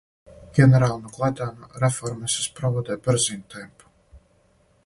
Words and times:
Генерално 0.57 1.09
гледано, 1.17 1.69
реформе 1.85 2.31
се 2.37 2.49
спроводе 2.49 2.99
брзим 3.09 3.45
темпом. 3.57 3.95